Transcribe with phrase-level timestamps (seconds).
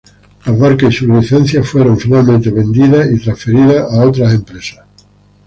[0.47, 4.83] Las barcas y sus licencias fueron finalmente vendidas y transferidas a otras empresas.